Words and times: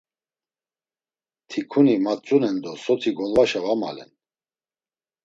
Tikuni 1.49 1.93
matzunen 2.05 2.55
do 2.63 2.71
soti 2.85 3.09
golvaşa 3.17 3.59
va 3.65 3.73
malen. 3.83 4.11